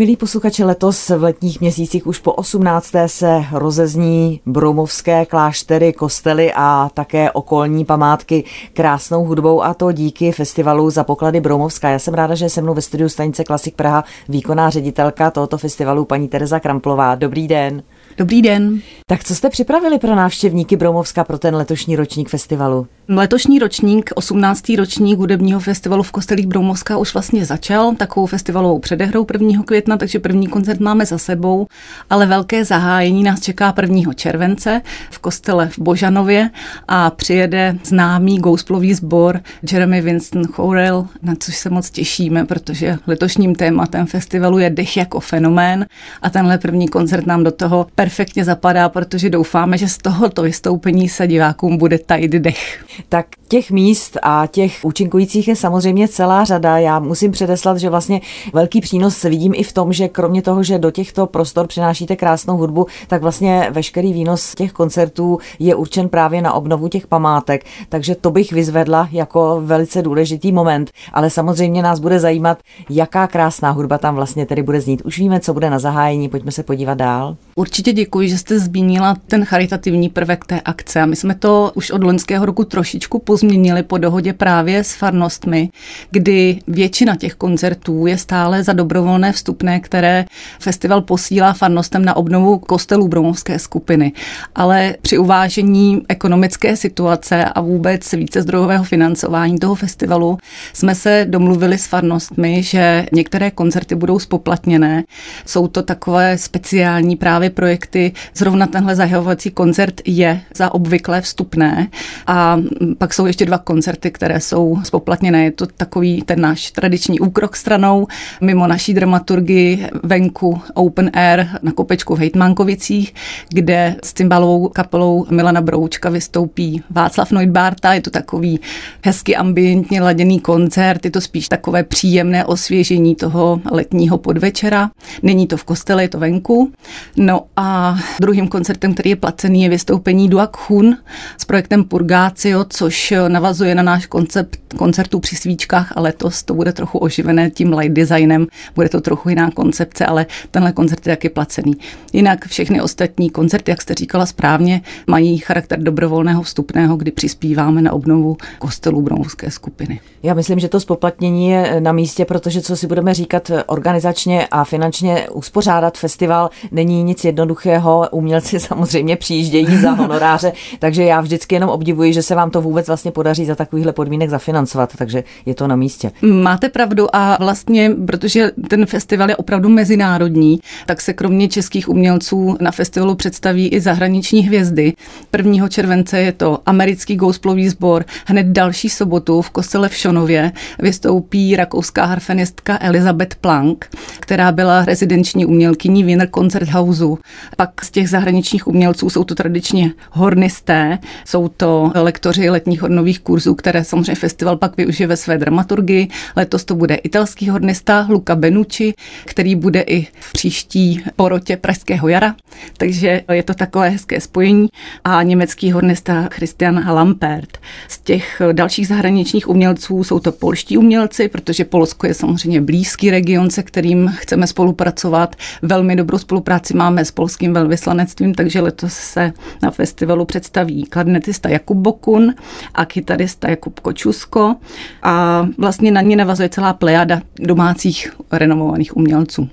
[0.00, 2.92] Milí posluchači, letos v letních měsících už po 18.
[3.06, 10.90] se rozezní bromovské kláštery, kostely a také okolní památky krásnou hudbou a to díky festivalu
[10.90, 11.88] za poklady Bromovská.
[11.88, 16.04] Já jsem ráda, že se mnou ve studiu stanice Klasik Praha výkonná ředitelka tohoto festivalu
[16.04, 17.14] paní Tereza Kramplová.
[17.14, 17.82] Dobrý den.
[18.18, 18.80] Dobrý den.
[19.06, 22.86] Tak co jste připravili pro návštěvníky Bromovska pro ten letošní ročník festivalu?
[23.12, 24.68] Letošní ročník, 18.
[24.78, 29.62] ročník hudebního festivalu v Kostelích Bromovska už vlastně začal takovou festivalovou předehrou 1.
[29.62, 31.66] května, takže první koncert máme za sebou,
[32.10, 34.14] ale velké zahájení nás čeká 1.
[34.14, 36.50] července v kostele v Božanově
[36.88, 39.40] a přijede známý gousplový sbor
[39.72, 45.20] Jeremy Winston Chorel, na což se moc těšíme, protože letošním tématem festivalu je dech jako
[45.20, 45.86] fenomén
[46.22, 51.08] a tenhle první koncert nám do toho perfektně zapadá, protože doufáme, že z tohoto vystoupení
[51.08, 52.84] se divákům bude tajit dech.
[53.08, 56.78] Tak těch míst a těch účinkujících je samozřejmě celá řada.
[56.78, 58.20] Já musím předeslat, že vlastně
[58.52, 62.56] velký přínos vidím i v tom, že kromě toho, že do těchto prostor přinášíte krásnou
[62.56, 67.64] hudbu, tak vlastně veškerý výnos těch koncertů je určen právě na obnovu těch památek.
[67.88, 70.90] Takže to bych vyzvedla jako velice důležitý moment.
[71.12, 72.58] Ale samozřejmě nás bude zajímat,
[72.90, 75.02] jaká krásná hudba tam vlastně tedy bude znít.
[75.04, 77.36] Už víme, co bude na zahájení, pojďme se podívat dál.
[77.54, 81.00] Určitě děkuji, že jste zmínila ten charitativní prvek té akce.
[81.00, 85.70] A my jsme to už od loňského roku trošičku pozměnili po dohodě právě s farnostmi,
[86.10, 90.24] kdy většina těch koncertů je stále za dobrovolné vstupné, které
[90.58, 94.12] festival posílá farnostem na obnovu kostelů bromovské skupiny.
[94.54, 100.38] Ale při uvážení ekonomické situace a vůbec více zdrojového financování toho festivalu
[100.72, 105.04] jsme se domluvili s farnostmi, že některé koncerty budou spoplatněné.
[105.46, 108.12] Jsou to takové speciální právě projekty.
[108.34, 111.88] Zrovna tenhle zahajovací koncert je za obvyklé vstupné
[112.26, 112.60] a
[112.98, 115.44] pak jsou ještě dva koncerty, které jsou spoplatněné.
[115.44, 118.06] Je to takový ten náš tradiční úkrok stranou,
[118.40, 123.14] mimo naší dramaturgii venku Open Air na Kopečku v Hejtmánkovicích,
[123.48, 127.94] kde s cymbalovou kapelou Milana Broučka vystoupí Václav Neudbarta.
[127.94, 128.60] Je to takový
[129.04, 134.90] hezky ambientně laděný koncert, je to spíš takové příjemné osvěžení toho letního podvečera.
[135.22, 136.72] Není to v kostele, je to venku.
[137.16, 140.96] No a druhým koncertem, který je placený, je vystoupení Duak Hun
[141.38, 146.72] s projektem Purgácio, což navazuje na náš koncept koncertů při svíčkách a letos to bude
[146.72, 151.28] trochu oživené tím light designem, bude to trochu jiná koncepce, ale tenhle koncert je taky
[151.28, 151.72] placený.
[152.12, 157.92] Jinak všechny ostatní koncerty, jak jste říkala správně, mají charakter dobrovolného vstupného, kdy přispíváme na
[157.92, 160.00] obnovu kostelů Bromovské skupiny.
[160.22, 164.64] Já myslím, že to spoplatnění je na místě, protože co si budeme říkat organizačně a
[164.64, 168.08] finančně uspořádat festival není nic jednoduchého.
[168.12, 172.86] Umělci samozřejmě přijíždějí za honoráře, takže já vždycky jenom obdivuji, že se vám to vůbec
[172.86, 176.12] vlastně podaří za takovýchhle podmínek zafinancovat, takže je to na místě.
[176.22, 182.56] Máte pravdu a vlastně, protože ten festival je opravdu mezinárodní, tak se kromě českých umělců
[182.60, 184.92] na festivalu představí i zahraniční hvězdy.
[185.36, 185.68] 1.
[185.68, 192.04] července je to americký gousplový sbor, hned další sobotu v kostele v Šonově vystoupí rakouská
[192.04, 193.88] harfenistka Elizabeth Plank,
[194.20, 197.18] která byla rezidenční umělkyní Wiener Konzerthausu.
[197.56, 203.54] Pak z těch zahraničních umělců jsou to tradičně hornisté, jsou to lektoři letních hornových kurzů,
[203.54, 206.08] které samozřejmě festival pak využije ve své dramaturgii.
[206.36, 208.94] Letos to bude italský hornista Luca Benucci,
[209.24, 212.34] který bude i v příští porotě Pražského jara,
[212.76, 214.68] takže je to takové hezké spojení.
[215.04, 217.58] A německý hornista Christian Lampert.
[217.88, 223.50] Z těch dalších zahraničních umělců jsou to polští umělci, protože Polsko je samozřejmě blízký region,
[223.50, 225.36] se kterým chceme spolupracovat.
[225.62, 229.32] Velmi dobrou spolupráci máme s polským velvyslanectvím, takže letos se
[229.62, 232.34] na festivalu představí klarnetista Jakub Bokun
[232.80, 234.54] a kytarista Jakub Kočusko
[235.02, 239.48] a vlastně na ně navazuje celá plejada domácích renomovaných umělců.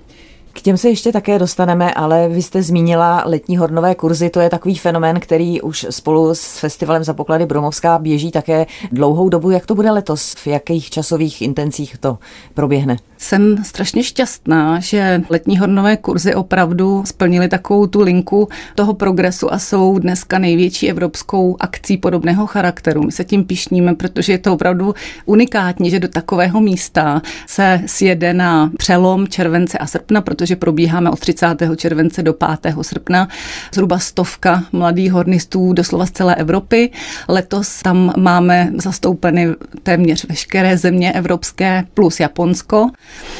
[0.54, 4.50] K těm se ještě také dostaneme, ale vy jste zmínila letní hornové kurzy, to je
[4.50, 9.52] takový fenomén, který už spolu s festivalem za poklady Bromovská běží také dlouhou dobu.
[9.52, 10.34] Jak to bude letos?
[10.34, 12.18] V jakých časových intencích to
[12.54, 12.98] proběhne?
[13.18, 19.60] Jsem strašně šťastná, že letní hornové kurzy opravdu splnili takovou tu linku toho progresu a
[19.60, 23.04] jsou dneska největší evropskou akcí podobného charakteru.
[23.04, 24.96] My se tím pišníme, protože je to opravdu
[25.26, 31.20] unikátní, že do takového místa se sjede na přelom července a srpna, protože probíháme od
[31.20, 31.48] 30.
[31.76, 32.76] července do 5.
[32.82, 33.28] srpna.
[33.74, 36.92] Zhruba stovka mladých hornistů doslova z celé Evropy.
[37.28, 39.48] Letos tam máme zastoupeny
[39.84, 42.90] téměř veškeré země evropské plus Japonsko.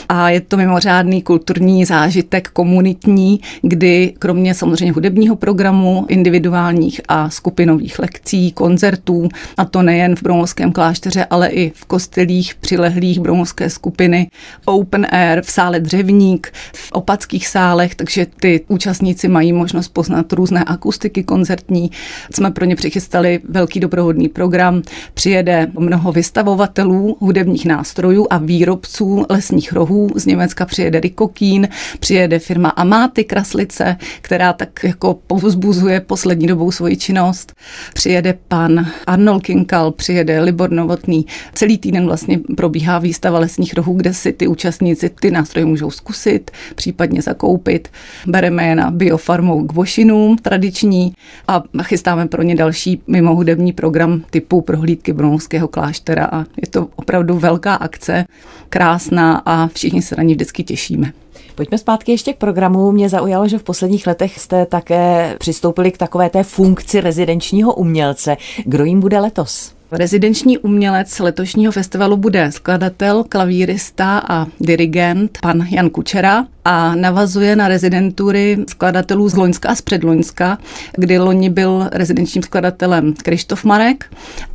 [0.10, 8.00] A je to mimořádný kulturní zážitek komunitní, kdy kromě samozřejmě hudebního programu, individuálních a skupinových
[8.00, 14.30] lekcí, koncertů, a to nejen v Bromovském klášteře, ale i v kostelích přilehlých Bromovské skupiny,
[14.66, 20.64] open air v sále Dřevník, v opackých sálech, takže ty účastníci mají možnost poznat různé
[20.64, 21.92] akustiky koncertní.
[22.34, 24.82] Jsme pro ně přichystali velký doprovodný program.
[25.14, 29.26] Přijede mnoho vystavovatelů hudebních nástrojů a výrobců
[29.58, 30.10] lesních rohů.
[30.16, 31.68] Z Německa přijede Rikokín,
[32.00, 37.54] přijede firma Amáty Kraslice, která tak jako povzbuzuje poslední dobou svoji činnost.
[37.94, 41.26] Přijede pan Arnold Kinkal, přijede Libor Novotný.
[41.54, 46.52] Celý týden vlastně probíhá výstava lesních rohů, kde si ty účastníci ty nástroje můžou zkusit,
[46.76, 47.88] případně zakoupit.
[48.28, 51.14] Bereme je na biofarmou k bošinům tradiční
[51.48, 57.38] a chystáme pro ně další mimohudební program typu prohlídky Bromovského kláštera a je to opravdu
[57.40, 58.26] velká akce,
[58.70, 61.12] krásná a všichni se na ní vždycky těšíme.
[61.56, 62.92] Pojďme zpátky ještě k programu.
[62.92, 68.38] Mě zaujalo, že v posledních letech jste také přistoupili k takové té funkci rezidenčního umělce.
[68.66, 69.72] Kdo jim bude letos?
[69.92, 77.68] Rezidenční umělec letošního festivalu bude skladatel, klavírista a dirigent pan Jan Kučera a navazuje na
[77.68, 80.58] rezidentury skladatelů z Loňska a z Předloňska,
[80.98, 84.06] kdy loni byl rezidenčním skladatelem Krištof Marek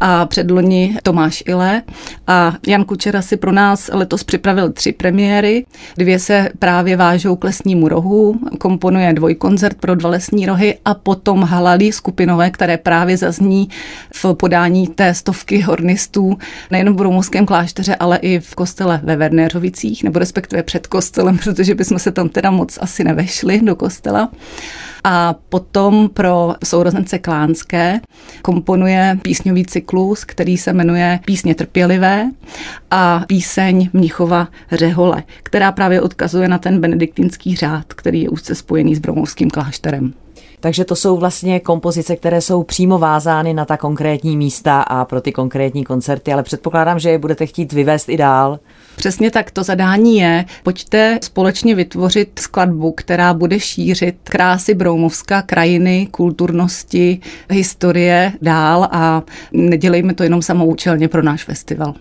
[0.00, 1.82] a předloni Tomáš Ile.
[2.26, 5.66] A Jan Kučera si pro nás letos připravil tři premiéry.
[5.98, 11.42] Dvě se právě vážou k lesnímu rohu, komponuje dvojkoncert pro dva lesní rohy a potom
[11.42, 13.68] halalí skupinové, které právě zazní
[14.14, 16.38] v podání té stovky hornistů
[16.70, 21.74] nejen v Bromovském klášteře, ale i v kostele ve Wernerovicích, nebo respektive před kostelem, protože
[21.74, 24.28] bychom se tam teda moc asi nevešli do kostela.
[25.04, 28.00] A potom pro sourozence Klánské
[28.42, 32.30] komponuje písňový cyklus, který se jmenuje Písně trpělivé
[32.90, 38.94] a píseň Mnichova Řehole, která právě odkazuje na ten benediktinský řád, který je úzce spojený
[38.96, 40.14] s Bromovským klášterem.
[40.60, 45.20] Takže to jsou vlastně kompozice, které jsou přímo vázány na ta konkrétní místa a pro
[45.20, 48.58] ty konkrétní koncerty, ale předpokládám, že je budete chtít vyvést i dál.
[48.96, 56.08] Přesně tak, to zadání je, pojďte společně vytvořit skladbu, která bude šířit krásy Broumovska, krajiny,
[56.10, 59.22] kulturnosti, historie dál a
[59.52, 61.94] nedělejme to jenom samoučelně pro náš festival.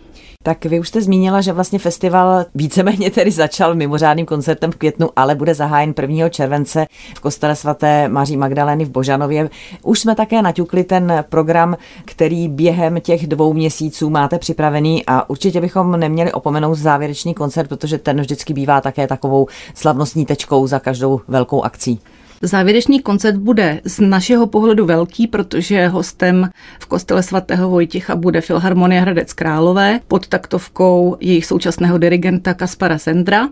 [0.44, 5.10] Tak vy už jste zmínila, že vlastně festival víceméně tedy začal mimořádným koncertem v květnu,
[5.16, 6.30] ale bude zahájen 1.
[6.30, 6.86] července
[7.16, 9.50] v kostele svaté Maří Magdalény v Božanově.
[9.84, 15.62] Už jsme také naťukli ten program, který během těch dvou měsíců máte připravený a určitě
[15.62, 21.22] bychom neměli opomenout závěrečný koncert, protože ten vždycky bývá také takovou slavnostní tečkou za každou
[21.28, 22.00] velkou akcí.
[22.44, 26.50] Závěrečný koncert bude z našeho pohledu velký, protože hostem
[26.80, 33.48] v kostele svatého Vojticha bude Filharmonie Hradec Králové pod taktovkou jejich současného dirigenta Kaspara Sendra.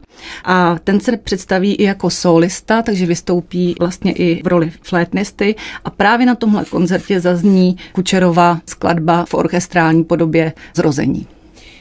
[0.46, 5.56] A ten se představí i jako solista, takže vystoupí vlastně i v roli flétnisty.
[5.86, 11.28] A právě na tomhle koncertě zazní Kučerova skladba v orchestrální podobě Zrození.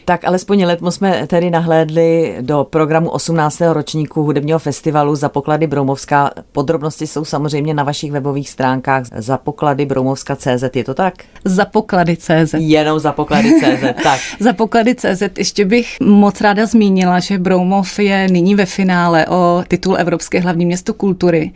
[0.08, 3.60] Tak alespoň letmo jsme tedy nahlédli do programu 18.
[3.60, 6.30] ročníku hudebního festivalu za poklady Broumovská.
[6.52, 11.14] Podrobnosti jsou samozřejmě na vašich webových stránkách za poklady Broumovska.cz, je to tak?
[11.44, 12.54] Za poklady CZ.
[12.58, 14.20] Jenom za poklady CZ, tak.
[14.40, 19.62] za poklady CZ ještě bych moc ráda zmínila, že Broumov je nyní ve finále o
[19.68, 21.52] titul Evropské hlavní město kultury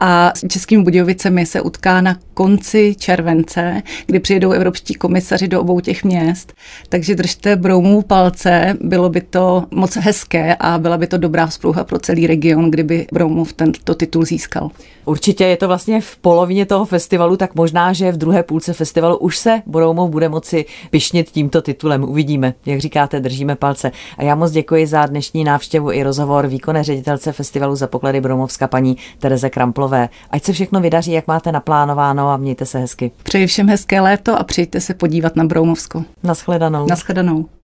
[0.00, 5.80] a s Českými Budějovicemi se utká na konci července, kdy přijedou evropští komisaři do obou
[5.80, 6.52] těch měst.
[6.88, 11.48] Takže držte Broumov mu palce, bylo by to moc hezké a byla by to dobrá
[11.48, 14.70] splouha pro celý region, kdyby Broumov tento titul získal.
[15.04, 19.16] Určitě je to vlastně v polovině toho festivalu, tak možná, že v druhé půlce festivalu
[19.16, 22.04] už se Broumov bude moci pišnit tímto titulem.
[22.04, 22.54] Uvidíme.
[22.66, 23.92] Jak říkáte, držíme palce.
[24.18, 28.66] A já moc děkuji za dnešní návštěvu i rozhovor výkonné ředitelce festivalu za poklady Broumovska
[28.66, 30.08] paní Tereze Kramplové.
[30.30, 33.10] Ať se všechno vydaří, jak máte naplánováno a mějte se hezky.
[33.22, 36.04] Přeji všem hezké léto a přijďte se podívat na Broumovsko.
[36.22, 36.86] Naschledanou.
[36.86, 37.48] Naschledanou.